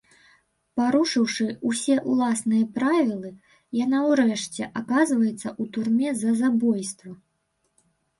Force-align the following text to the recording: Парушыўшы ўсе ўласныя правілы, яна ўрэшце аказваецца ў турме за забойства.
Парушыўшы 0.79 1.45
ўсе 1.71 1.97
ўласныя 2.13 2.63
правілы, 2.77 3.29
яна 3.85 3.99
ўрэшце 4.07 4.63
аказваецца 4.81 5.49
ў 5.51 5.63
турме 5.77 6.09
за 6.23 6.31
забойства. 6.41 7.11